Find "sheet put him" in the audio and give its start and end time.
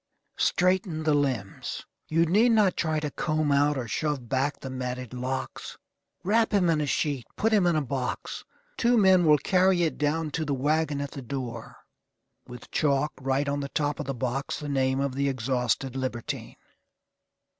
6.87-7.67